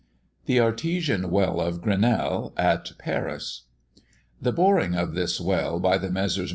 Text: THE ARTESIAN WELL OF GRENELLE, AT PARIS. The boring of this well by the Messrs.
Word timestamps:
THE 0.47 0.59
ARTESIAN 0.59 1.29
WELL 1.29 1.61
OF 1.61 1.79
GRENELLE, 1.79 2.53
AT 2.57 2.93
PARIS. 2.97 3.65
The 4.41 4.51
boring 4.51 4.95
of 4.95 5.13
this 5.13 5.39
well 5.39 5.79
by 5.79 5.99
the 5.99 6.09
Messrs. 6.09 6.49